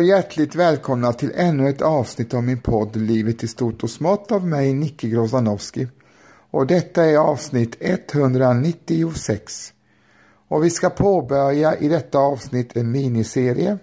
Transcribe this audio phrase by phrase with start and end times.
[0.00, 4.32] Och hjärtligt välkomna till ännu ett avsnitt av min podd Livet i stort och smått
[4.32, 5.88] av mig, Nicke Grozanowski.
[6.50, 9.72] Och detta är avsnitt 196.
[10.48, 13.78] Och vi ska påbörja i detta avsnitt en miniserie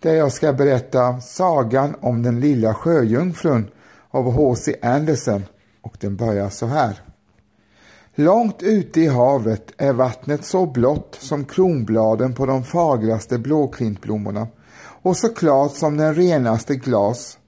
[0.00, 3.70] där jag ska berätta sagan om den lilla sjöjungfrun
[4.10, 4.76] av H.C.
[4.82, 5.44] Andersen
[5.82, 7.02] och den börjar så här.
[8.14, 14.46] Långt ute i havet är vattnet så blått som kronbladen på de fagraste blåklintblommorna
[15.04, 17.38] och såklart som den renaste glas.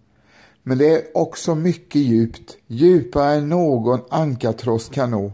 [0.62, 5.32] Men det är också mycket djupt, djupare än någon ankartross kan nå.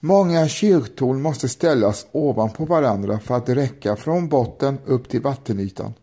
[0.00, 5.94] Många kyrktorn måste ställas ovanpå varandra för att räcka från botten upp till vattenytan.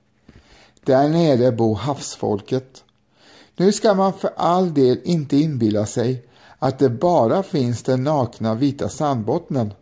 [0.85, 2.83] Där nere bor havsfolket.
[3.55, 6.25] Nu ska man för all del inte inbilla sig
[6.59, 9.73] att det bara finns den nakna vita sandbottnen.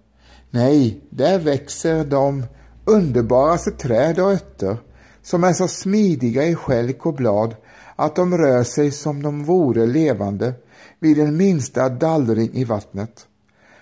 [0.49, 2.45] Nej, där växer de
[2.85, 4.77] underbaraste träd och örter
[5.23, 7.55] som är så smidiga i skälk och blad
[7.95, 10.53] att de rör sig som de vore levande
[10.99, 13.27] vid den minsta dallring i vattnet.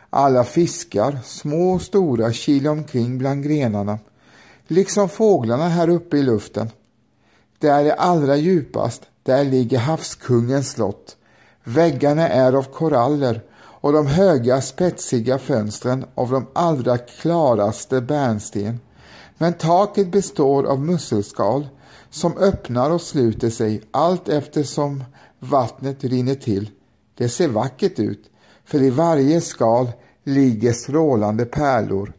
[0.09, 3.99] Alla fiskar, små och stora, kilar omkring bland grenarna,
[4.67, 6.69] liksom fåglarna här uppe i luften.
[7.59, 11.17] Där är allra djupast, där ligger havskungens slott.
[11.63, 18.79] Väggarna är av koraller och de höga spetsiga fönstren av de allra klaraste bärnsten.
[19.41, 21.67] Men taket består av musselskal
[22.09, 25.03] som öppnar och sluter sig allt eftersom
[25.39, 26.69] vattnet rinner till.
[27.17, 28.29] Det ser vackert ut,
[28.65, 29.91] för i varje skal
[30.23, 32.13] ligger strålande pärlor.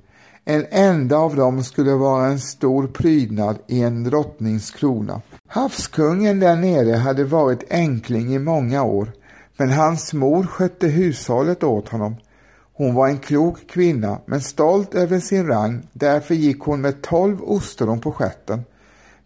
[0.44, 5.20] En enda av dem skulle vara en stor prydnad i en drottningskrona.
[5.47, 9.12] Havskungen där nere hade varit enkling i många år,
[9.56, 12.16] men hans mor skötte hushållet åt honom
[12.81, 17.43] hon var en klok kvinna, men stolt över sin rang, därför gick hon med tolv
[17.43, 18.65] ostron på stjärten.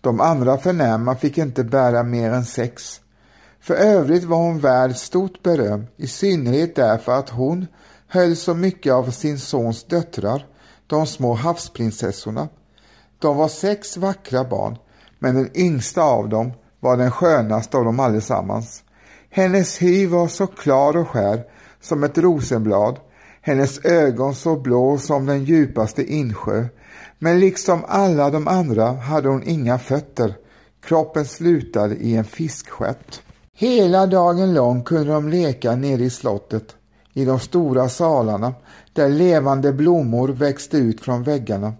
[0.00, 3.00] De andra förnäma fick inte bära mer än sex.
[3.60, 7.66] För övrigt var hon värd stort beröm, i synnerhet därför att hon
[8.08, 10.46] höll så mycket av sin sons döttrar,
[10.86, 12.48] de små havsprinsessorna.
[13.18, 14.78] De var sex vackra barn,
[15.18, 18.82] men den yngsta av dem var den skönaste av dem allesammans.
[19.30, 21.44] Hennes hy var så klar och skär
[21.80, 22.98] som ett rosenblad
[23.46, 26.66] hennes ögon så blå som den djupaste insjö.
[27.18, 30.34] Men liksom alla de andra hade hon inga fötter.
[30.82, 33.20] Kroppen slutade i en fiskstjärt.
[33.54, 36.76] Hela dagen lång kunde de leka nere i slottet,
[37.12, 38.54] i de stora salarna,
[38.92, 41.72] där levande blommor växte ut från väggarna.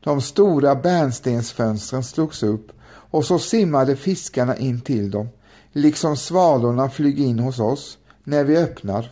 [0.00, 5.28] De stora bärnstensfönstren slogs upp och så simmade fiskarna in till dem,
[5.72, 9.10] liksom svalorna flyger in hos oss när vi öppnar.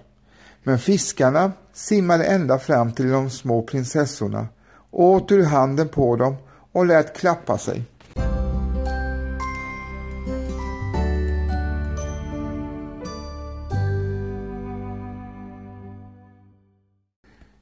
[0.63, 4.49] Men fiskarna simmade ända fram till de små prinsessorna,
[4.91, 6.37] åt ur handen på dem
[6.73, 7.85] och lät klappa sig.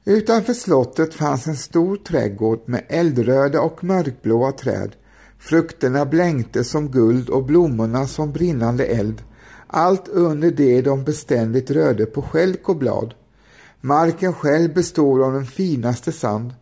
[0.05, 4.95] Utanför slottet fanns en stor trädgård med eldröda och mörkblåa träd.
[5.39, 9.23] Frukterna blänkte som guld och blommorna som brinnande eld.
[9.67, 13.13] Allt under det de beständigt rörde på skälk och blad.
[13.87, 16.53] Marken själv består av den finaste sand,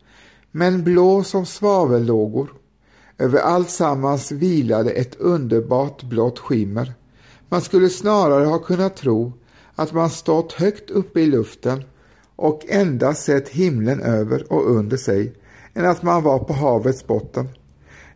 [0.51, 2.53] men blå som svavellågor.
[3.17, 6.93] Över alltsammans vilade ett underbart blått skimmer.
[7.49, 9.33] Man skulle snarare ha kunnat tro
[9.75, 11.83] att man stått högt uppe i luften
[12.35, 15.33] och endast sett himlen över och under sig
[15.73, 17.49] än att man var på havets botten.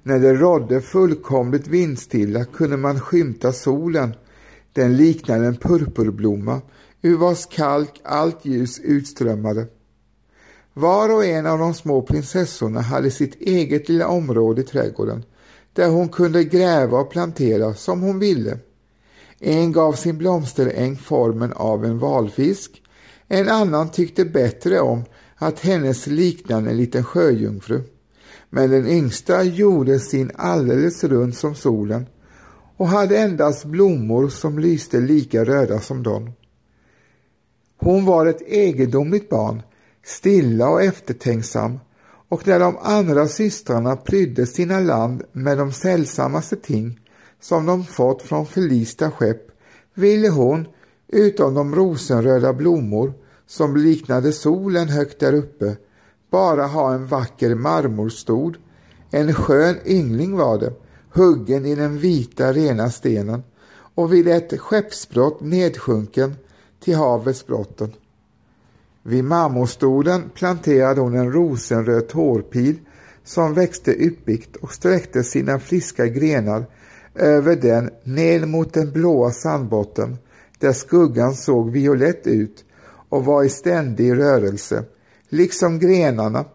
[0.03, 4.13] När det rådde fullkomligt vindstilla kunde man skymta solen.
[4.73, 6.61] Den liknade en purpurblomma
[7.01, 9.67] ur vars kalk allt ljus utströmmade.
[10.73, 15.23] Var och en av de små prinsessorna hade sitt eget lilla område i trädgården
[15.73, 18.57] där hon kunde gräva och plantera som hon ville.
[19.39, 22.81] En gav sin blomsteräng formen av en valfisk,
[23.27, 25.03] en annan tyckte bättre om
[25.35, 27.81] att hennes liknade en liten sjöjungfru.
[28.49, 32.05] Men den yngsta gjorde sin alldeles rund som solen
[32.77, 36.31] och hade endast blommor som lyste lika röda som de.
[37.79, 39.61] Hon var ett egendomligt barn,
[40.03, 41.79] stilla och eftertänksam
[42.29, 46.99] och när de andra systrarna prydde sina land med de sällsammaste ting
[47.41, 49.41] som de fått från förlista skepp
[49.93, 50.67] ville hon,
[51.07, 53.13] utom de rosenröda blommor
[53.47, 55.75] som liknade solen högt där uppe,
[56.31, 58.57] bara ha en vacker marmorstod.
[59.11, 60.73] En skön yngling var det,
[61.13, 63.43] huggen i den vita rena stenen
[63.95, 66.35] och vid ett skeppsbrott nedsjunken
[66.79, 67.93] till havets botten.
[69.03, 72.79] Vid marmorstolen planterade hon en rosenröd tårpil
[73.23, 76.65] som växte yppigt och sträckte sina friska grenar
[77.15, 80.17] över den ned mot den blåa sandbotten
[80.59, 82.65] där skuggan såg violett ut
[83.09, 84.83] och var i ständig rörelse,
[85.29, 86.45] liksom grenarna.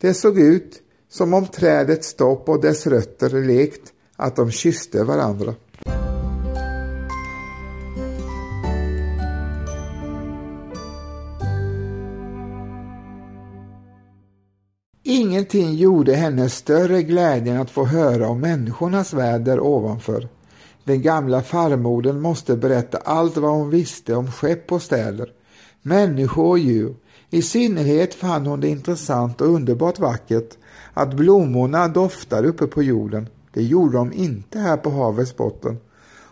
[0.00, 5.54] Det såg ut som om trädets stopp och dess rötter lekt att de kysste varandra.
[15.34, 20.28] Ingenting gjorde henne större glädje än att få höra om människornas värld ovanför.
[20.84, 25.32] Den gamla farmodern måste berätta allt vad hon visste om skepp och städer,
[25.82, 26.96] människor och djur.
[27.30, 30.58] I synnerhet fann hon det intressant och underbart vackert
[30.92, 33.28] att blommorna doftade uppe på jorden.
[33.52, 35.78] Det gjorde de inte här på havets botten.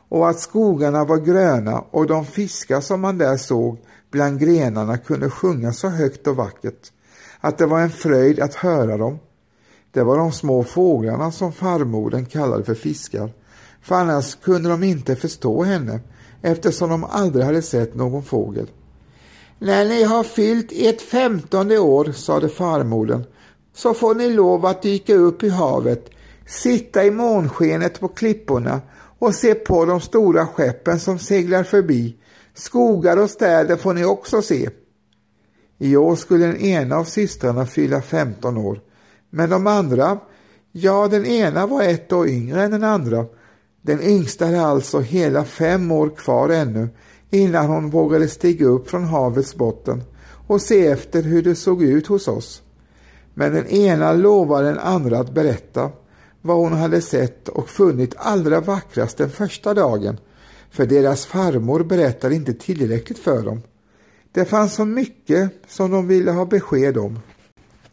[0.09, 3.79] Och att skogarna var gröna och de fiskar som man där såg
[4.11, 6.93] bland grenarna kunde sjunga så högt och vackert
[7.45, 9.19] att det var en fröjd att höra dem.
[9.91, 13.33] Det var de små fåglarna som farmodern kallade för fiskar,
[13.83, 16.01] för annars kunde de inte förstå henne
[16.43, 18.71] eftersom de aldrig hade sett någon fågel.
[19.59, 23.25] När ni har fyllt ert femtonde år, sade farmodern,
[23.75, 26.11] så får ni lov att dyka upp i havet,
[26.47, 28.81] sitta i månskenet på klipporna
[29.19, 32.17] och se på de stora skeppen som seglar förbi.
[32.55, 34.71] Skogar och städer får ni också se.
[35.83, 38.81] I år skulle den ena av systrarna fylla 15 år,
[39.31, 40.19] men de andra,
[40.73, 43.27] ja den ena var ett år yngre än den andra.
[43.81, 46.89] Den yngsta hade alltså hela fem år kvar ännu
[47.31, 50.03] innan hon vågade stiga upp från havets botten
[50.47, 52.63] och se efter hur det såg ut hos oss.
[53.35, 55.91] Men den ena lovade den andra att berätta
[56.41, 60.19] vad hon hade sett och funnit allra vackrast den första dagen,
[60.71, 63.63] för deras farmor berättade inte tillräckligt för dem.
[64.33, 67.19] Det fanns så mycket som de ville ha besked om.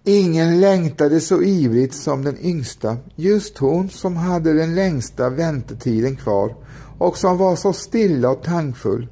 [0.03, 6.56] Ingen längtade så ivrigt som den yngsta, just hon som hade den längsta väntetiden kvar
[6.97, 9.07] och som var så stilla och tankfull.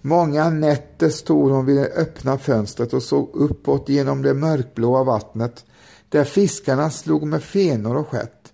[0.00, 5.64] Många nätter stod hon vid det öppna fönstret och såg uppåt genom det mörkblåa vattnet
[6.08, 8.52] där fiskarna slog med fenor och skett.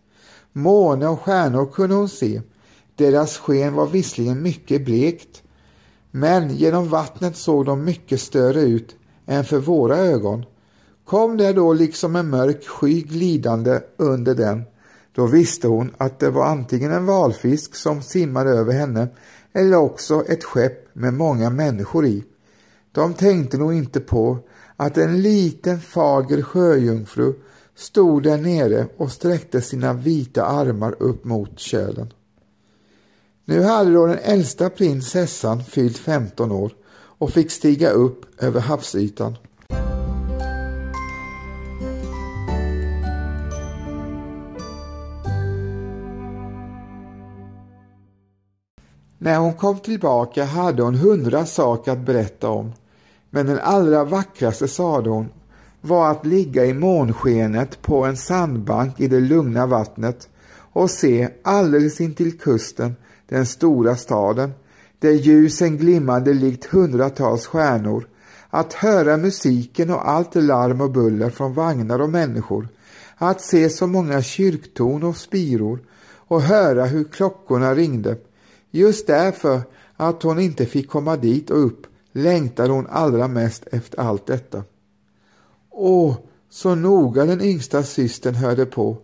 [0.53, 2.41] Måne och stjärnor kunde hon se.
[2.97, 5.43] Deras sken var visserligen mycket blekt
[6.15, 10.45] men genom vattnet såg de mycket större ut än för våra ögon.
[11.05, 14.63] Kom det då liksom en mörk sky glidande under den,
[15.15, 19.09] då visste hon att det var antingen en valfisk som simmade över henne
[19.53, 22.25] eller också ett skepp med många människor i.
[22.93, 24.39] De tänkte nog inte på
[24.77, 27.35] att en liten fager sjöjungfru
[27.75, 32.13] stod där nere och sträckte sina vita armar upp mot kölen.
[33.45, 39.37] Nu hade då den äldsta prinsessan fyllt 15 år och fick stiga upp över havsytan.
[49.19, 52.73] När hon kom tillbaka hade hon hundra saker att berätta om.
[53.31, 55.29] Men den allra vackraste, sade hon,
[55.81, 60.29] var att ligga i månskenet på en sandbank i det lugna vattnet
[60.73, 62.97] och se alldeles intill kusten
[63.33, 64.53] den stora staden,
[64.99, 68.09] där ljusen glimmade likt hundratals stjärnor,
[68.51, 72.69] att höra musiken och allt larm och buller från vagnar och människor,
[73.17, 75.81] att se så många kyrktorn och spiror
[76.29, 78.17] och höra hur klockorna ringde.
[78.71, 79.61] Just därför
[79.97, 84.63] att hon inte fick komma dit och upp längtade hon allra mest efter allt detta.
[85.71, 86.17] Åh,
[86.51, 88.99] så noga den yngsta systern hörde på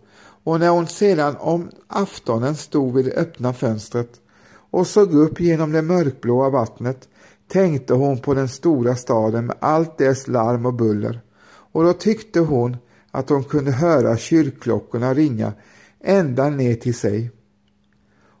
[0.49, 4.09] och när hon sedan om aftonen stod vid det öppna fönstret
[4.51, 7.07] och såg upp genom det mörkblåa vattnet
[7.47, 12.39] tänkte hon på den stora staden med allt dess larm och buller och då tyckte
[12.39, 12.77] hon
[13.11, 15.53] att hon kunde höra kyrkklockorna ringa
[15.99, 17.31] ända ner till sig.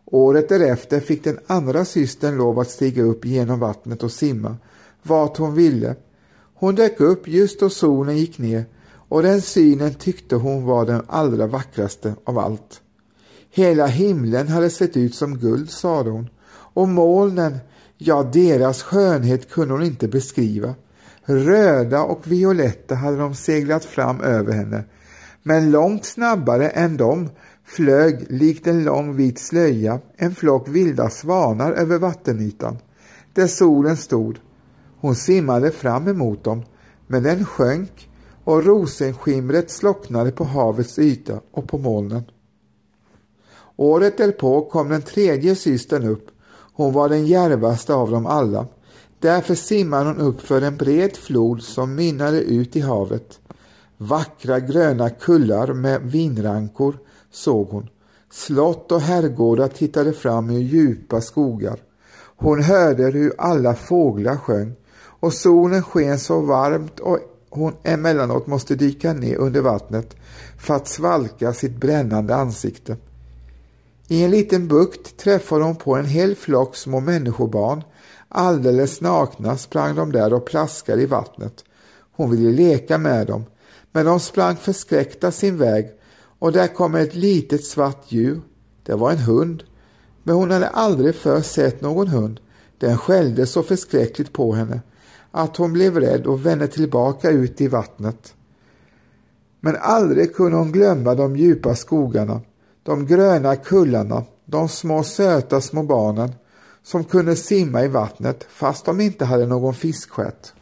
[0.05, 4.57] Året därefter fick den andra systern lov att stiga upp genom vattnet och simma
[5.03, 5.95] vart hon ville.
[6.53, 8.65] Hon dök upp just då solen gick ner
[9.09, 12.81] och den synen tyckte hon var den allra vackraste av allt.
[13.51, 17.57] Hela himlen hade sett ut som guld, sade hon, och molnen,
[17.97, 20.75] ja, deras skönhet kunde hon inte beskriva.
[21.23, 24.83] Röda och violetta hade de seglat fram över henne,
[25.43, 27.29] men långt snabbare än dem
[27.65, 32.77] flög likt en lång vit slöja en flock vilda svanar över vattenytan,
[33.33, 34.39] där solen stod.
[34.99, 36.63] Hon simmade fram emot dem,
[37.07, 38.08] men den sjönk
[38.49, 42.23] och rosenskimret slocknade på havets yta och på molnen.
[43.75, 46.27] Året därpå kom den tredje systern upp.
[46.73, 48.67] Hon var den järvaste av dem alla.
[49.19, 53.39] Därför simmade hon upp för en bred flod som mynnade ut i havet.
[53.97, 56.97] Vackra gröna kullar med vinrankor
[57.31, 57.87] såg hon.
[58.31, 61.79] Slott och herrgårdar tittade fram ur djupa skogar.
[62.37, 64.75] Hon hörde hur alla fåglar sjöng
[65.19, 70.15] och solen sken så varmt och hon emellanåt måste dyka ner under vattnet
[70.57, 72.97] för att svalka sitt brännande ansikte.
[74.07, 77.83] I en liten bukt träffade hon på en hel flock små människobarn.
[78.27, 81.63] Alldeles nakna sprang de där och plaskade i vattnet.
[82.11, 83.45] Hon ville leka med dem,
[83.91, 85.91] men de sprang förskräckta sin väg
[86.39, 88.41] och där kom ett litet svart djur.
[88.83, 89.63] Det var en hund,
[90.23, 92.39] men hon hade aldrig förr sett någon hund.
[92.77, 94.81] Den skällde så förskräckligt på henne
[95.31, 98.33] att hon blev rädd och vände tillbaka ut i vattnet.
[99.59, 102.41] Men aldrig kunde hon glömma de djupa skogarna,
[102.83, 106.31] de gröna kullarna, de små söta små barnen
[106.83, 110.53] som kunde simma i vattnet fast de inte hade någon fiskstjärt.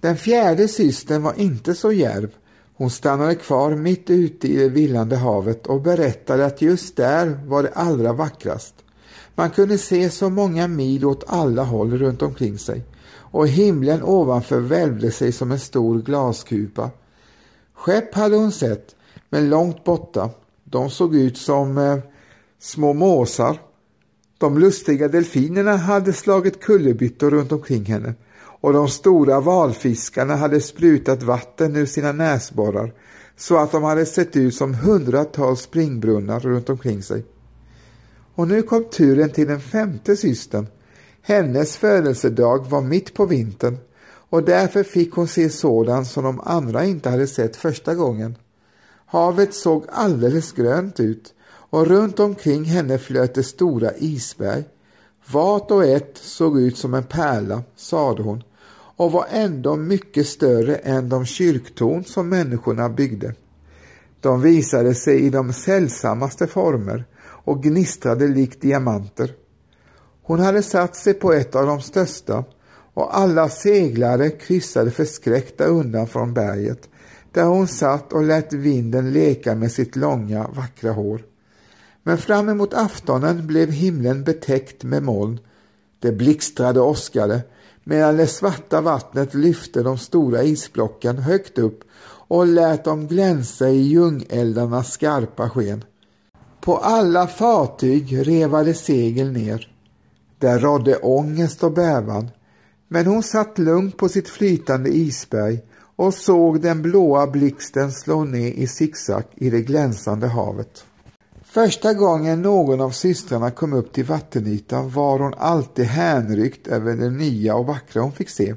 [0.00, 2.30] Den fjärde systern var inte så djärv.
[2.76, 7.62] Hon stannade kvar mitt ute i det villande havet och berättade att just där var
[7.62, 8.74] det allra vackrast.
[9.34, 12.84] Man kunde se så många mil åt alla håll runt omkring sig
[13.32, 16.90] och himlen ovanför välvde sig som en stor glaskupa.
[17.74, 18.96] Skepp hade hon sett,
[19.30, 20.30] men långt borta.
[20.64, 21.98] De såg ut som eh,
[22.58, 23.60] små måsar.
[24.38, 28.14] De lustiga delfinerna hade slagit kullerbyttor runt omkring henne
[28.62, 32.92] och de stora valfiskarna hade sprutat vatten ur sina näsborrar
[33.36, 37.24] så att de hade sett ut som hundratals springbrunnar runt omkring sig.
[38.34, 40.66] Och nu kom turen till den femte systern.
[41.22, 46.84] Hennes födelsedag var mitt på vintern och därför fick hon se sådant som de andra
[46.84, 48.36] inte hade sett första gången.
[49.06, 54.64] Havet såg alldeles grönt ut och runt omkring henne flöt det stora isberg.
[55.26, 58.42] Vart och ett såg ut som en pärla, sade hon
[58.96, 63.34] och var ändå mycket större än de kyrktorn som människorna byggde.
[64.20, 69.32] De visade sig i de sällsammaste former och gnistrade likt diamanter.
[70.22, 72.44] Hon hade satt sig på ett av de största
[72.94, 76.88] och alla seglare kryssade förskräckta undan från berget
[77.32, 81.22] där hon satt och lät vinden leka med sitt långa vackra hår.
[82.02, 85.38] Men fram emot aftonen blev himlen betäckt med moln.
[85.98, 87.40] Det blixtrade och åskade
[87.84, 93.80] medan det svarta vattnet lyfte de stora isblocken högt upp och lät dem glänsa i
[93.80, 95.84] ljungeldarnas skarpa sken.
[96.60, 99.68] På alla fartyg revade segel ner.
[100.38, 102.30] Där rådde ångest och bävan,
[102.88, 105.60] men hon satt lugnt på sitt flytande isberg
[105.96, 110.84] och såg den blåa blixten slå ner i zigzag i det glänsande havet.
[111.52, 117.10] Första gången någon av systrarna kom upp till vattenytan var hon alltid hänryckt över det
[117.10, 118.54] nya och vackra hon fick se.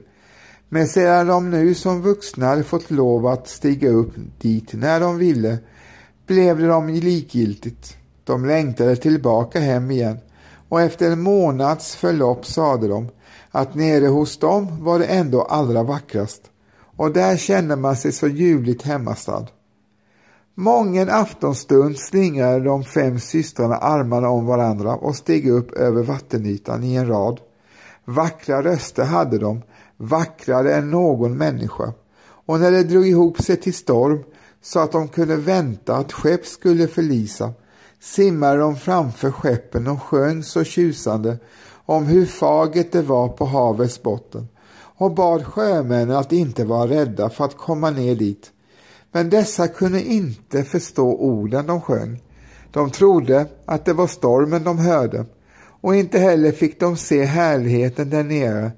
[0.69, 5.17] Men sedan de nu som vuxna hade fått lov att stiga upp dit när de
[5.17, 5.57] ville
[6.27, 7.97] blev det dem likgiltigt.
[8.23, 10.17] De längtade tillbaka hem igen
[10.69, 13.09] och efter en månads förlopp sade de
[13.51, 16.41] att nere hos dem var det ändå allra vackrast
[16.97, 19.47] och där kände man sig så ljuvligt hemmastad.
[20.57, 26.95] Mången aftonstund slingrade de fem systrarna armarna om varandra och steg upp över vattenytan i
[26.95, 27.39] en rad.
[28.05, 29.61] Vackra röster hade de,
[29.97, 31.93] vackrare än någon människa.
[32.45, 34.23] Och när det drog ihop sig till storm
[34.61, 37.53] så att de kunde vänta att skepp skulle förlisa
[37.99, 41.37] simmade de framför skeppen och sjöng så tjusande
[41.85, 44.47] om hur fagert det var på havets botten
[44.97, 48.51] och bad sjömännen att inte vara rädda för att komma ner dit
[49.15, 52.23] men dessa kunde inte förstå orden de sjöng.
[52.71, 55.25] De trodde att det var stormen de hörde
[55.81, 58.71] och inte heller fick de se härligheten där nere.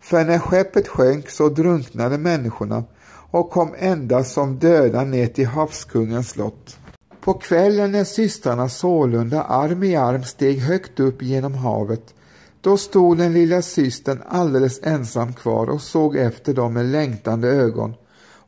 [0.00, 2.84] För när skeppet sjönk så drunknade människorna
[3.30, 6.78] och kom endast som döda ner till havskungens slott.
[7.20, 12.14] På kvällen när systrarna sålunda arm i arm steg högt upp genom havet
[12.60, 17.94] då stod den lilla systern alldeles ensam kvar och såg efter dem med längtande ögon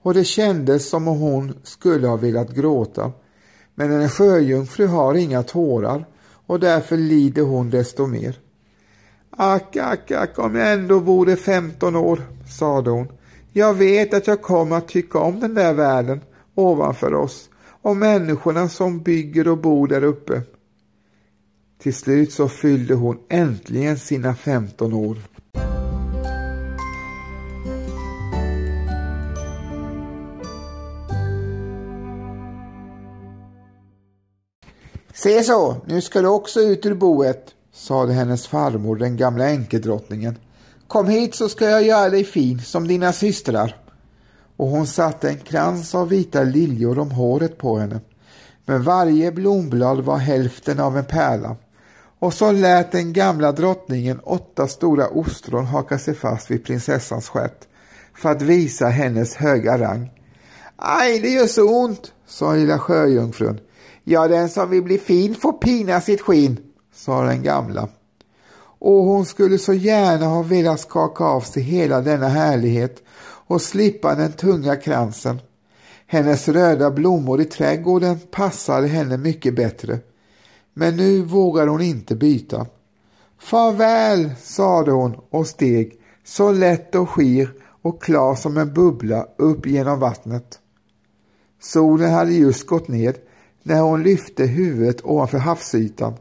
[0.04, 3.12] och det kändes som om hon skulle ha velat gråta.
[3.74, 6.06] Men en sjöjungfru har inga tårar
[6.46, 8.38] och därför lider hon desto mer.
[9.30, 12.22] Ack, ack, ack, om jag ändå vore 15 år,
[12.58, 13.08] sade hon.
[13.52, 16.20] Jag vet att jag kommer att tycka om den där världen
[16.54, 17.48] ovanför oss
[17.82, 20.42] och människorna som bygger och bor där uppe.
[21.82, 25.18] Till slut så fyllde hon äntligen sina 15 år.
[35.24, 40.38] Se så, nu ska du också ut ur boet, sade hennes farmor, den gamla änkedrottningen.
[40.88, 43.76] Kom hit så ska jag göra dig fin som dina systrar.
[44.56, 48.00] Och hon satte en krans av vita liljor om håret på henne.
[48.64, 51.56] Men varje blomblad var hälften av en pärla.
[52.18, 57.68] Och så lät den gamla drottningen åtta stora ostron haka sig fast vid prinsessans stjärt
[58.14, 60.10] för att visa hennes höga rang.
[60.76, 63.60] Aj, det gör så ont, sa lilla sjöjungfrun.
[64.04, 66.58] Ja, den som vill bli fin får pina sitt skinn,
[66.94, 67.88] sa den gamla.
[68.78, 73.02] Och hon skulle så gärna ha velat skaka av sig hela denna härlighet
[73.46, 75.40] och slippa den tunga kransen.
[76.06, 79.98] Hennes röda blommor i trädgården passade henne mycket bättre.
[80.74, 82.66] Men nu vågar hon inte byta.
[83.38, 89.66] Farväl, sade hon och steg så lätt och skir och klar som en bubbla upp
[89.66, 90.58] genom vattnet.
[91.62, 93.14] Solen hade just gått ned
[93.66, 96.14] när hon lyfte huvudet ovanför havsytan.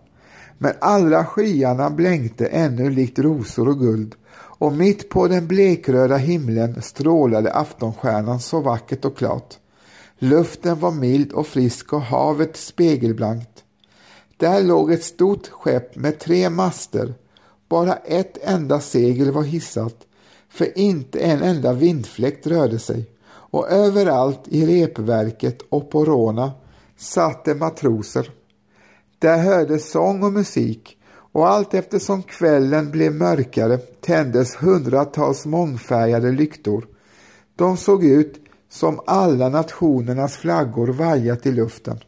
[0.57, 6.81] Men alla skyarna blänkte ännu likt rosor och guld och mitt på den blekröda himlen
[6.81, 9.57] strålade aftonstjärnan så vackert och klart.
[10.19, 13.63] Luften var mild och frisk och havet spegelblankt.
[14.37, 17.13] Där låg ett stort skepp med tre master.
[17.69, 19.95] Bara ett enda segel var hissat,
[20.49, 26.51] för inte en enda vindfläkt rörde sig och överallt i repverket och på råna
[26.97, 28.31] satt det matroser.
[29.19, 30.97] Där hördes sång och musik
[31.33, 36.87] och allt eftersom kvällen blev mörkare tändes hundratals mångfärgade lyktor.
[37.55, 41.99] De såg ut som alla nationernas flaggor vajat i luften.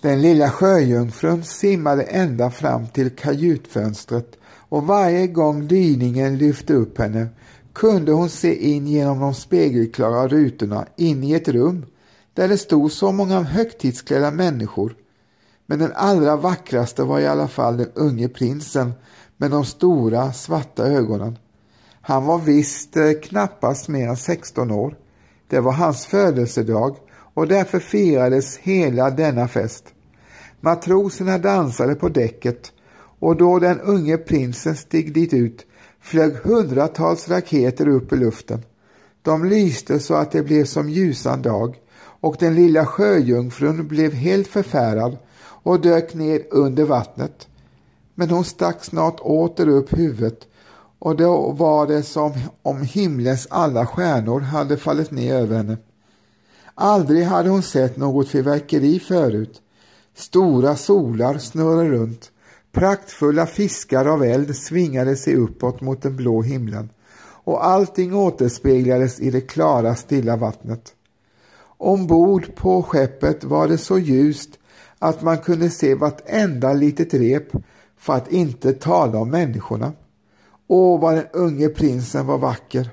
[0.00, 7.28] Den lilla sjöjungfrun simmade ända fram till kajutfönstret och varje gång dyningen lyfte upp henne
[7.72, 11.86] kunde hon se in genom de spegelklara rutorna in i ett rum
[12.34, 14.96] där det stod så många högtidsklädda människor.
[15.66, 18.92] Men den allra vackraste var i alla fall den unge prinsen
[19.36, 21.38] med de stora svarta ögonen.
[22.00, 24.96] Han var visst eh, knappast mer än 16 år.
[25.48, 26.96] Det var hans födelsedag
[27.34, 29.84] och därför firades hela denna fest.
[30.60, 32.72] Matroserna dansade på däcket
[33.18, 35.66] och då den unge prinsen steg dit ut
[36.00, 38.62] flög hundratals raketer upp i luften.
[39.22, 41.76] De lyste så att det blev som ljusan dag
[42.22, 47.48] och den lilla sjöjungfrun blev helt förfärad och dök ner under vattnet.
[48.14, 50.38] Men hon stack snart åter upp huvudet
[50.98, 52.32] och då var det som
[52.62, 55.76] om himlens alla stjärnor hade fallit ner över henne.
[56.74, 59.62] Aldrig hade hon sett något fyrverkeri förut.
[60.14, 62.30] Stora solar snurrade runt.
[62.72, 66.88] Praktfulla fiskar av eld svingade sig uppåt mot den blå himlen
[67.44, 70.94] och allting återspeglades i det klara stilla vattnet.
[71.82, 74.58] Ombord på skeppet var det så ljust
[74.98, 77.48] att man kunde se vartenda litet rep
[77.96, 79.92] för att inte tala om människorna.
[80.66, 82.90] Åh, vad den unge prinsen var vacker!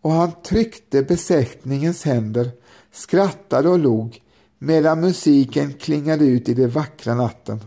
[0.00, 2.50] Och han tryckte besättningens händer,
[2.92, 4.20] skrattade och log
[4.58, 7.60] medan musiken klingade ut i den vackra natten.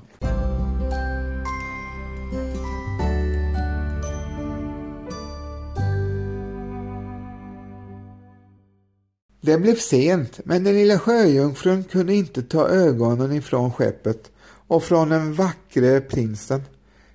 [9.47, 14.31] Det blev sent, men den lilla sjöjungfrun kunde inte ta ögonen ifrån skeppet
[14.67, 16.61] och från den vackre prinsen.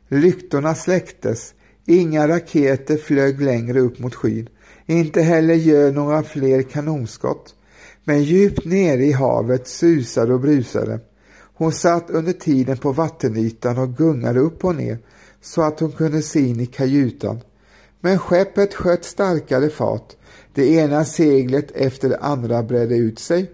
[0.08, 1.54] Lyktorna släcktes,
[1.86, 4.48] inga raketer flög längre upp mot skyn,
[4.86, 7.54] inte heller gör några fler kanonskott.
[8.04, 11.00] Men djupt nere i havet susade och brusade.
[11.54, 14.98] Hon satt under tiden på vattenytan och gungade upp och ner
[15.40, 17.40] så att hon kunde se in i kajutan.
[18.00, 20.16] Men skeppet sköt starkare fart
[20.54, 23.50] det ena seglet efter det andra bredde ut sig.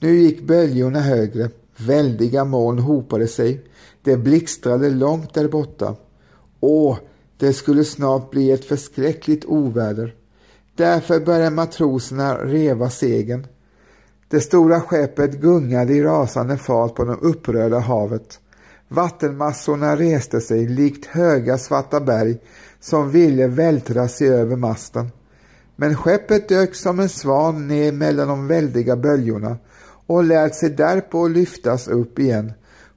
[0.00, 1.50] Nu gick böljorna högre.
[1.76, 3.60] Väldiga moln hopade sig.
[4.02, 5.96] Det blixtrade långt där borta.
[6.60, 6.98] Åh,
[7.36, 10.14] det skulle snart bli ett förskräckligt oväder.
[10.76, 13.46] Därför började matroserna reva segern.
[14.28, 18.40] Det stora skeppet gungade i rasande fart på det upprörda havet.
[18.88, 22.38] Vattenmassorna reste sig likt höga svarta berg
[22.80, 25.10] som ville vältra sig över masten.
[25.76, 29.56] Men skeppet dök som en svan ner mellan de väldiga böljorna
[30.06, 32.52] och lät sig därpå lyftas upp igen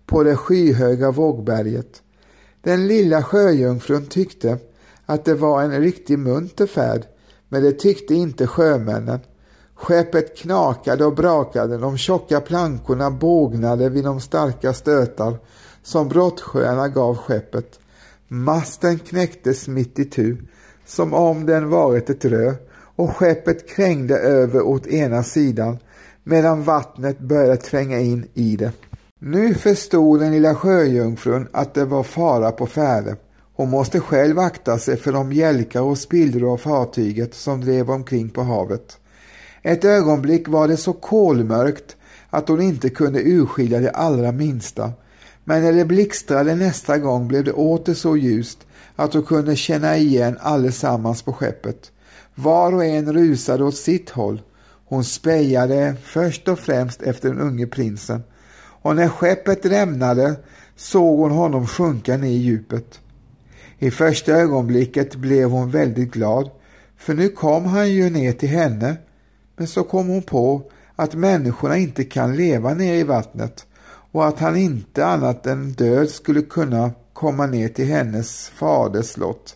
[0.05, 2.01] på det skyhöga vågberget.
[2.61, 4.57] Den lilla sjöjungfrun tyckte
[5.05, 7.05] att det var en riktig munter färd,
[7.49, 9.19] men det tyckte inte sjömännen.
[9.75, 15.37] Skeppet knakade och brakade, de tjocka plankorna bågnade vid de starka stötar
[15.83, 17.79] som brottsjöarna gav skeppet.
[18.27, 20.05] Masten knäcktes mitt i
[20.85, 22.53] som om den varit ett rö
[22.95, 25.77] och skeppet krängde över åt ena sidan
[26.23, 28.71] medan vattnet började tränga in i det.
[29.19, 33.15] Nu förstod den lilla sjöjungfrun att det var fara på färde.
[33.55, 38.29] Hon måste själv akta sig för de bjälkar och spillror av fartyget som drev omkring
[38.29, 38.97] på havet.
[39.61, 41.95] Ett ögonblick var det så kolmörkt
[42.29, 44.91] att hon inte kunde urskilja det allra minsta.
[45.47, 49.97] Men när det blixtrade nästa gång blev det åter så ljust att hon kunde känna
[49.97, 51.91] igen allesammans på skeppet.
[52.35, 54.41] Var och en rusade åt sitt håll.
[54.87, 58.23] Hon spejade först och främst efter den unge prinsen
[58.85, 60.35] och när skeppet lämnade
[60.75, 62.99] såg hon honom sjunka ner i djupet.
[63.79, 66.49] I första ögonblicket blev hon väldigt glad
[66.97, 68.97] för nu kom han ju ner till henne
[69.57, 73.65] men så kom hon på att människorna inte kan leva nere i vattnet
[74.15, 79.55] och att han inte annat än död skulle kunna komma ner till hennes faders slott.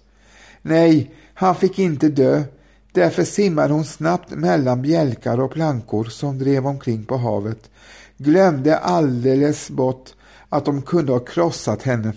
[0.62, 2.44] Nej, han fick inte dö.
[2.92, 7.70] Därför simmade hon snabbt mellan bjälkar och plankor som drev omkring på havet,
[8.18, 10.10] glömde alldeles bort
[10.50, 12.14] att de kunde ha krossat henne,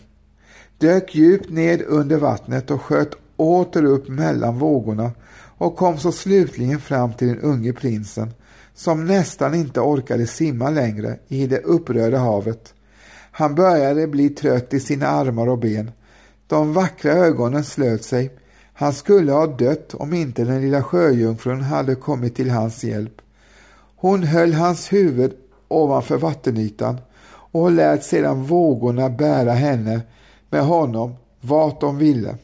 [0.79, 5.11] dök djupt ned under vattnet och sköt åter upp mellan vågorna
[5.59, 8.31] och kom så slutligen fram till den unge prinsen
[8.75, 12.75] som nästan inte orkade simma längre i det upprörda havet.
[13.31, 15.91] Han började bli trött i sina armar och ben.
[16.47, 18.31] De vackra ögonen slöt sig.
[18.73, 23.21] Han skulle ha dött om inte den lilla sjöjungfrun hade kommit till hans hjälp.
[23.97, 25.33] Hon höll hans huvud
[25.69, 27.01] ovanför vattenytan
[27.53, 30.01] och lät sedan vågorna bära henne
[30.51, 32.37] med honom vart de ville.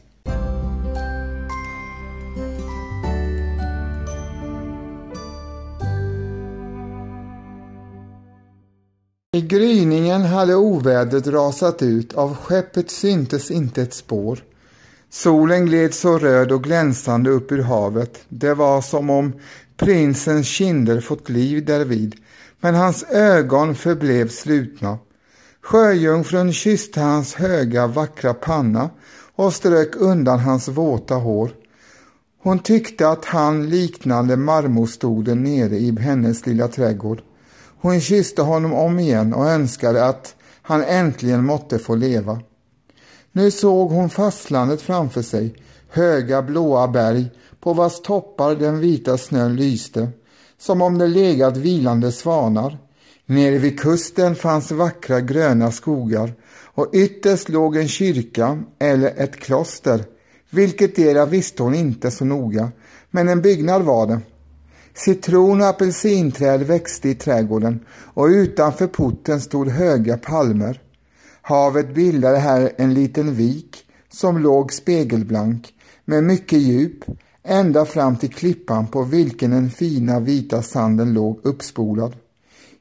[9.49, 14.43] Gryningen hade ovädret rasat ut, av skeppet syntes inte ett spår.
[15.09, 18.19] Solen gled så röd och glänsande upp ur havet.
[18.29, 19.33] Det var som om
[19.77, 22.15] prinsens kinder fått liv därvid,
[22.59, 24.97] men hans ögon förblev slutna.
[25.61, 28.89] Sjöjungfrun kysste hans höga vackra panna
[29.35, 31.51] och strök undan hans våta hår.
[32.43, 37.21] Hon tyckte att han liknade marmorstoden nere i hennes lilla trädgård.
[37.81, 42.39] Hon kysste honom om igen och önskade att han äntligen måtte få leva.
[43.31, 45.55] Nu såg hon fastlandet framför sig,
[45.89, 50.09] höga blåa berg på vars toppar den vita snön lyste,
[50.57, 52.77] som om det legat vilande svanar.
[53.25, 60.05] Nere vid kusten fanns vackra gröna skogar och ytterst låg en kyrka eller ett kloster,
[60.49, 62.71] vilket era visste hon inte så noga,
[63.11, 64.19] men en byggnad var det.
[64.99, 70.81] Citron och apelsinträd växte i trädgården och utanför porten stod höga palmer.
[71.41, 73.77] Havet bildade här en liten vik
[74.09, 75.73] som låg spegelblank
[76.05, 77.05] med mycket djup
[77.43, 82.15] ända fram till klippan på vilken den fina vita sanden låg uppspolad.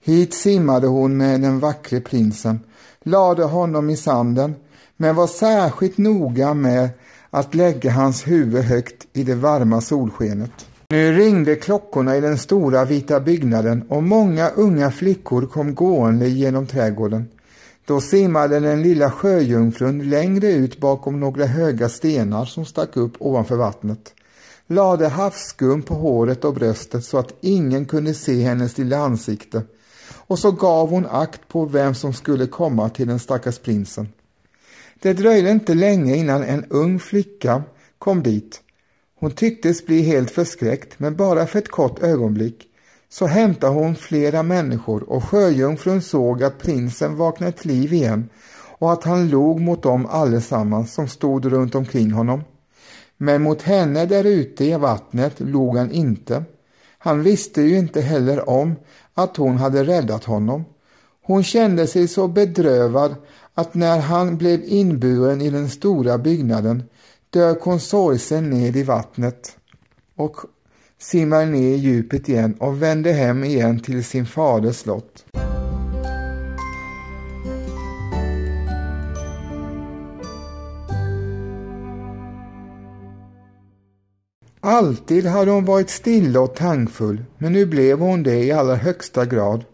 [0.01, 2.61] Hit simmade hon med den vackre prinsen,
[3.03, 4.55] lade honom i sanden
[4.97, 6.89] men var särskilt noga med
[7.31, 10.68] att lägga hans huvud högt i det varma solskenet.
[10.91, 16.67] Nu ringde klockorna i den stora vita byggnaden och många unga flickor kom gående genom
[16.67, 17.29] trädgården.
[17.85, 23.57] Då simmade den lilla sjöjungfrun längre ut bakom några höga stenar som stack upp ovanför
[23.57, 24.15] vattnet.
[24.67, 29.63] Lade havsskum på håret och bröstet så att ingen kunde se hennes lilla ansikte
[30.11, 34.09] och så gav hon akt på vem som skulle komma till den stackars prinsen.
[35.03, 37.63] Det dröjde inte länge innan en ung flicka
[37.99, 38.63] kom dit
[39.19, 42.65] hon tycktes bli helt förskräckt, men bara för ett kort ögonblick.
[43.09, 48.29] Så hämtade hon flera människor och sjöjungfrun såg att prinsen vaknade till liv igen
[48.79, 52.45] och att han log mot dem allesammans som stod runt omkring honom.
[53.17, 56.45] Men mot henne där ute i vattnet log han inte.
[56.99, 58.75] Han visste ju inte heller om
[59.15, 60.65] att hon hade räddat honom.
[61.23, 63.15] Hon kände sig så bedrövad
[63.55, 66.83] att när han blev inburen i den stora byggnaden
[67.31, 69.57] dök hon sorgsen ned i vattnet
[70.17, 70.37] och
[70.99, 75.25] simmade ner i djupet igen och vände hem igen till sin faders slott.
[84.61, 89.25] Alltid hade hon varit stilla och tankfull, men nu blev hon det i allra högsta
[89.25, 89.65] grad.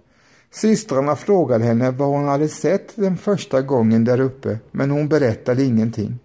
[0.51, 5.65] Systrarna frågade henne vad hon hade sett den första gången där uppe, men hon berättade
[5.65, 6.19] ingenting.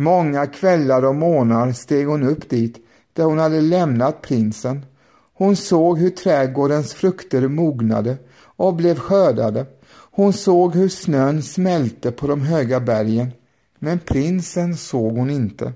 [0.00, 2.76] Många kvällar och månader steg hon upp dit
[3.12, 4.86] där hon hade lämnat prinsen.
[5.34, 9.66] Hon såg hur trädgårdens frukter mognade och blev skördade.
[9.90, 13.32] Hon såg hur snön smälte på de höga bergen.
[13.78, 15.72] Men prinsen såg hon inte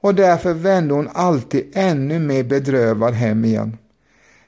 [0.00, 3.78] och därför vände hon alltid ännu mer bedrövad hem igen.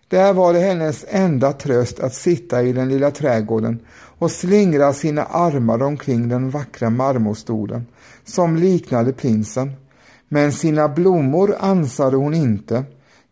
[0.08, 3.78] Där var det hennes enda tröst att sitta i den lilla trädgården
[4.18, 7.86] och slingra sina armar omkring den vackra marmorstolen
[8.28, 9.72] som liknade prinsen.
[10.28, 12.84] Men sina blommor ansade hon inte.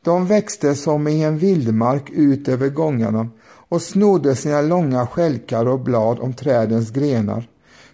[0.05, 3.29] De växte som i en vildmark ut över gångarna
[3.69, 7.49] och snodde sina långa skälkar och blad om trädens grenar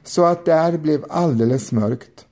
[0.04, 2.26] så att där blev alldeles mörkt.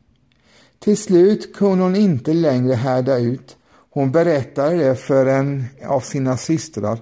[0.79, 3.57] Till slut kunde hon inte längre härda ut.
[3.91, 6.99] Hon berättade det för en av sina systrar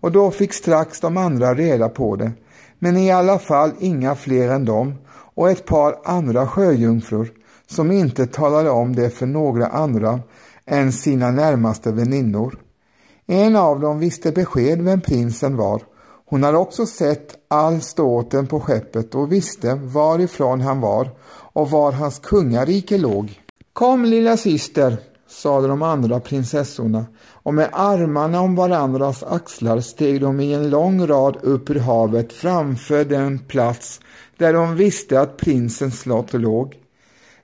[0.00, 2.32] och då fick strax de andra reda på det,
[2.78, 4.94] men i alla fall inga fler än dem
[5.38, 7.32] och ett par andra sjöjungfrur
[7.66, 10.20] som inte talade om det för några andra
[10.66, 12.58] än sina närmaste väninnor.
[13.26, 15.82] En av dem visste besked vem prinsen var.
[16.26, 21.10] Hon hade också sett all ståten på skeppet och visste varifrån han var
[21.52, 23.40] och var hans kungarike låg.
[23.72, 24.96] Kom lilla syster,
[25.28, 27.06] sade de andra prinsessorna
[27.42, 32.32] och med armarna om varandras axlar steg de i en lång rad upp ur havet
[32.32, 34.00] framför den plats
[34.36, 36.74] där de visste att prinsens slott låg.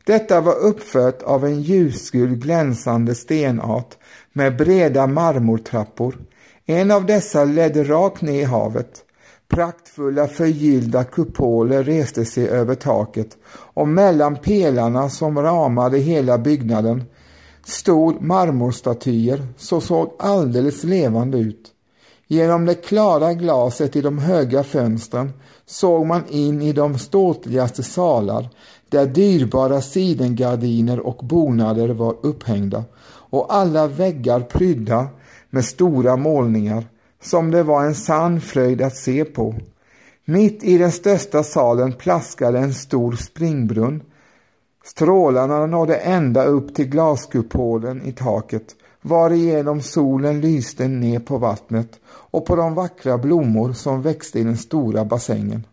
[0.06, 3.96] Detta var uppfört av en ljusgul glänsande stenart
[4.32, 6.18] med breda marmortrappor.
[6.66, 9.04] En av dessa ledde rakt ner i havet.
[9.48, 13.36] Praktfulla förgyllda kupoler reste sig över taket
[13.74, 17.04] och mellan pelarna som ramade hela byggnaden
[17.64, 21.70] stod marmorstatyer som såg alldeles levande ut.
[22.26, 25.32] Genom det klara glaset i de höga fönstren
[25.66, 28.48] såg man in i de ståtligaste salar
[28.88, 35.06] där dyrbara sidengardiner och bonader var upphängda och alla väggar prydda
[35.50, 36.86] med stora målningar
[37.22, 39.54] som det var en sann fröjd att se på.
[40.24, 44.02] Mitt i den största salen plaskade en stor springbrunn.
[44.84, 52.46] Strålarna nådde ända upp till glaskupolen i taket varigenom solen lyste ner på vattnet och
[52.46, 55.66] på de vackra blommor som växte i den stora bassängen.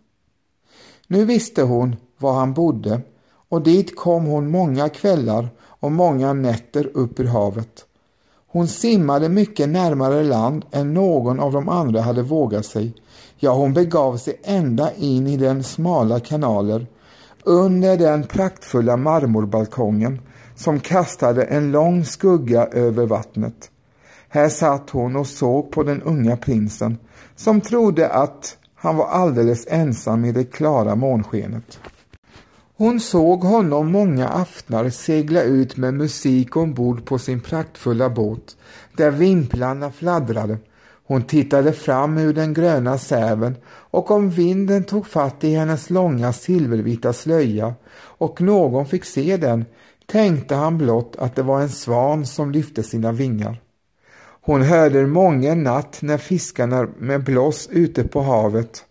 [1.08, 3.02] Nu visste hon var han bodde
[3.50, 7.86] och dit kom hon många kvällar och många nätter upp ur havet.
[8.48, 12.94] Hon simmade mycket närmare land än någon av de andra hade vågat sig.
[13.38, 16.88] Ja, hon begav sig ända in i den smala kanaler
[17.46, 20.20] under den praktfulla marmorbalkongen
[20.56, 23.72] som kastade en lång skugga över vattnet.
[24.30, 26.98] Här satt hon och såg på den unga prinsen
[27.36, 31.80] som trodde att han var alldeles ensam i det klara månskenet.
[32.78, 38.58] Hon såg honom många aftnar segla ut med musik ombord på sin praktfulla båt
[38.98, 40.58] där vimplarna fladdrade.
[41.12, 46.34] Hon tittade fram ur den gröna säven och om vinden tog fatt i hennes långa
[46.34, 49.66] silvervita slöja och någon fick se den
[50.06, 53.62] tänkte han blott att det var en svan som lyfte sina vingar.
[54.42, 58.86] Hon hörde många natt när fiskarna med bloss ute på havet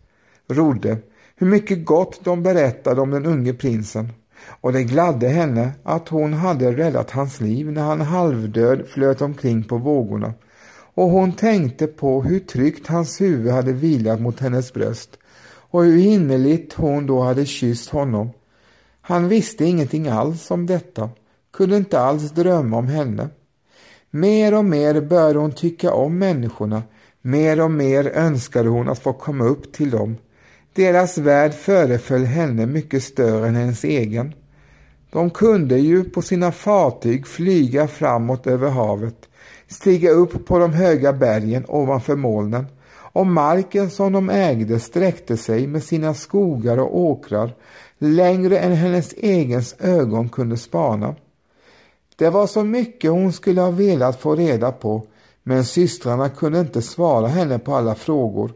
[0.48, 0.98] rodde
[1.36, 4.12] hur mycket gott de berättade om den unge prinsen
[4.60, 9.64] och det gladde henne att hon hade räddat hans liv när han halvdöd flöt omkring
[9.64, 10.32] på vågorna
[11.00, 15.98] och hon tänkte på hur tryggt hans huvud hade vilat mot hennes bröst och hur
[15.98, 18.30] innerligt hon då hade kysst honom.
[19.00, 21.10] Han visste ingenting alls om detta,
[21.52, 23.28] kunde inte alls drömma om henne.
[24.10, 26.82] Mer och mer började hon tycka om människorna,
[27.22, 30.16] mer och mer önskade hon att få komma upp till dem
[30.74, 34.34] deras värld föreföll henne mycket större än hennes egen.
[35.12, 39.29] De kunde ju på sina fartyg flyga framåt över havet,
[39.70, 42.66] stiga upp på de höga bergen ovanför molnen
[43.12, 47.54] och marken som de ägde sträckte sig med sina skogar och åkrar
[47.98, 51.14] längre än hennes egens ögon kunde spana.
[52.16, 55.06] Det var så mycket hon skulle ha velat få reda på
[55.42, 58.52] men systrarna kunde inte svara henne på alla frågor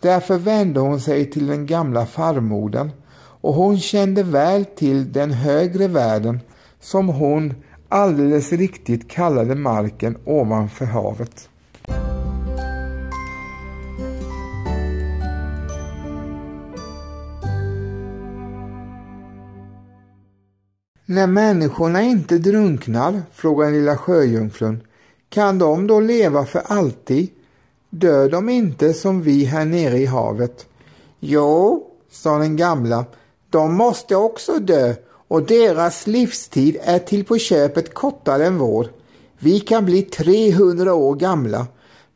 [0.00, 5.88] Därför vände hon sig till den gamla farmodern och hon kände väl till den högre
[5.88, 6.40] världen
[6.80, 7.54] som hon
[7.88, 11.48] alldeles riktigt kallade marken ovanför havet.
[21.08, 24.80] När människorna inte drunknar, frågar lilla sjöjungfrun,
[25.28, 27.28] kan de då leva för alltid?
[27.90, 30.66] Dör de inte som vi här nere i havet?
[31.20, 33.04] Jo, sa den gamla,
[33.50, 34.94] de måste också dö
[35.28, 38.88] och deras livstid är till på köpet kortare än vår.
[39.38, 41.66] Vi kan bli 300 år gamla,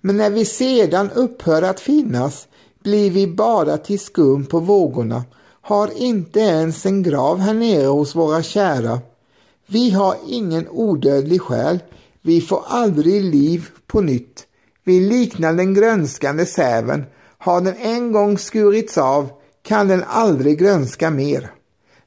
[0.01, 2.49] men när vi sedan upphör att finnas
[2.83, 5.25] blir vi bara till skum på vågorna,
[5.63, 9.01] har inte ens en grav här nere hos våra kära.
[9.67, 11.79] Vi har ingen odödlig själ,
[12.23, 14.47] vi får aldrig liv på nytt.
[14.85, 17.05] Vi liknar den grönskande säven.
[17.39, 19.29] Har den en gång skurits av
[19.63, 21.51] kan den aldrig grönska mer.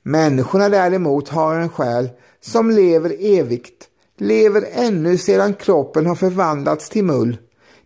[0.03, 2.09] Människorna däremot har en själ
[2.41, 3.87] som lever evigt,
[4.17, 7.37] lever ännu sedan kroppen har förvandlats till mull.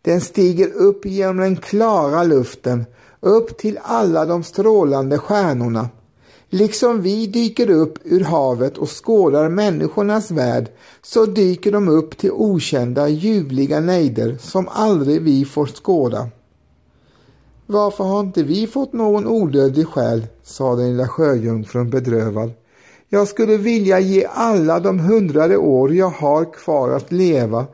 [0.02, 2.86] Den stiger upp genom den klara luften,
[3.20, 5.90] upp till alla de strålande stjärnorna.
[6.50, 10.70] Liksom vi dyker upp ur havet och skådar människornas värld,
[11.02, 16.30] så dyker de upp till okända ljuvliga nejder som aldrig vi får skåda.
[17.70, 22.52] Varför har inte vi fått någon odödlig själ, sa den lilla sjöjungfrun bedrövad.
[23.10, 27.66] Jag skulle vilja ge alla de hundrade år jag har kvar att leva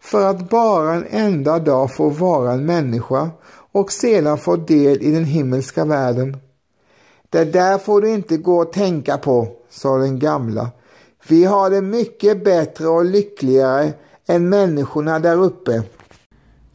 [0.00, 3.30] för att bara en enda dag få vara en människa
[3.72, 6.36] och sedan få del i den himmelska världen.
[7.30, 10.70] Det där får du inte gå och tänka på, sa den gamla.
[11.28, 13.92] Vi har det mycket bättre och lyckligare
[14.26, 15.82] än människorna där uppe.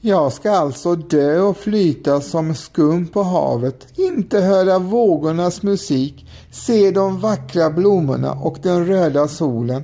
[0.02, 6.92] Jag ska alltså dö och flyta som skum på havet, inte höra vågornas musik, se
[6.92, 9.84] de vackra blommorna och den röda solen.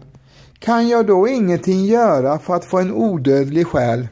[0.59, 4.07] Kan jag då ingenting göra för att få en odödlig själ?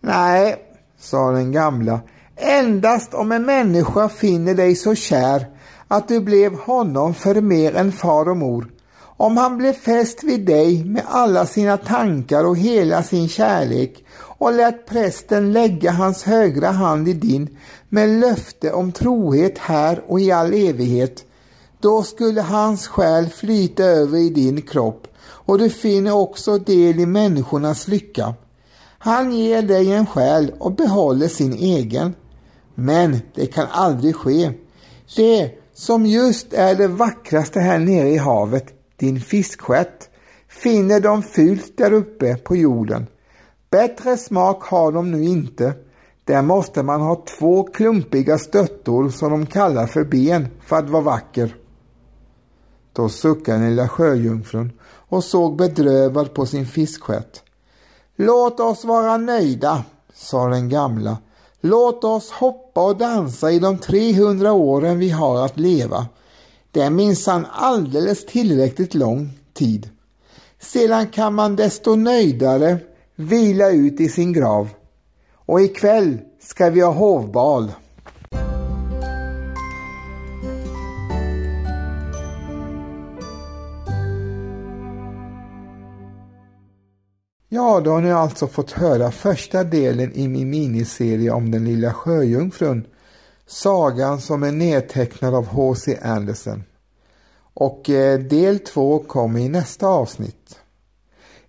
[0.00, 0.56] Nej,
[0.98, 2.00] sa den gamla,
[2.36, 5.46] endast om en människa finner dig så kär
[5.88, 8.68] att du blev honom för mer än far och mor.
[9.16, 14.52] Om han blev fäst vid dig med alla sina tankar och hela sin kärlek och
[14.52, 20.30] lät prästen lägga hans högra hand i din med löfte om trohet här och i
[20.30, 21.24] all evighet,
[21.80, 27.06] då skulle hans själ flyta över i din kropp och du finner också del i
[27.06, 28.34] människornas lycka.
[28.98, 32.14] Han ger dig en själ och behåller sin egen.
[32.74, 34.52] Men det kan aldrig ske.
[35.16, 40.08] Det som just är det vackraste här nere i havet, din fiskstjärt,
[40.48, 43.06] finner de fult där uppe på jorden.
[43.70, 45.74] Bättre smak har de nu inte.
[46.24, 51.02] Där måste man ha två klumpiga stöttor som de kallar för ben för att vara
[51.02, 51.56] vacker.
[52.92, 57.42] Då suckade den lilla sjöjungfrun och såg bedrövad på sin fiskstjärt.
[58.16, 59.84] Låt oss vara nöjda,
[60.14, 61.16] sa den gamla.
[61.60, 66.06] Låt oss hoppa och dansa i de 300 åren vi har att leva.
[66.72, 69.90] Det är minsann alldeles tillräckligt lång tid.
[70.60, 72.78] Sedan kan man desto nöjdare
[73.16, 74.68] vila ut i sin grav.
[75.34, 77.72] Och ikväll ska vi ha hovbal.
[87.48, 91.92] Ja, då har ni alltså fått höra första delen i min miniserie om den lilla
[91.92, 92.86] sjöjungfrun.
[93.52, 95.98] Sagan som är nedtecknad av H.C.
[96.02, 96.64] Andersen.
[97.54, 100.58] Och eh, del två kommer i nästa avsnitt.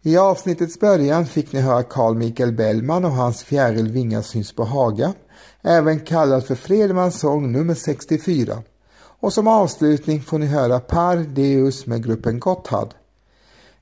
[0.02, 4.64] I avsnittets början fick ni höra Carl Michael Bellman och hans Fjäril Vingar syns på
[4.64, 5.14] Haga,
[5.62, 8.64] även kallad för Fredmans sång nummer 64.
[8.96, 12.94] Och som avslutning får ni höra Par Deus med gruppen Gotthard.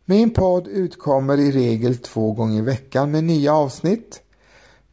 [0.06, 4.22] Min podd utkommer i regel två gånger i veckan med nya avsnitt.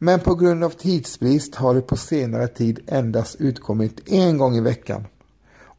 [0.01, 4.61] Men på grund av tidsbrist har det på senare tid endast utkommit en gång i
[4.61, 5.05] veckan.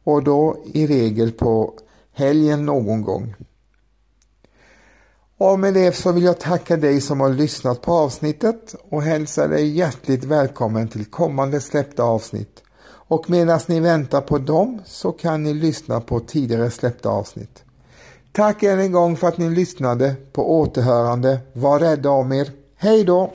[0.04, 1.74] Och då i regel på
[2.12, 3.34] helgen någon gång.
[5.38, 9.48] Och med det så vill jag tacka dig som har lyssnat på avsnittet och hälsa
[9.48, 12.62] dig hjärtligt välkommen till kommande släppta avsnitt.
[12.82, 17.64] Och medan ni väntar på dem så kan ni lyssna på tidigare släppta avsnitt.
[18.32, 20.14] Tack än en gång för att ni lyssnade.
[20.32, 21.38] På återhörande.
[21.52, 22.50] Var rädda om er.
[22.76, 23.32] Hej då!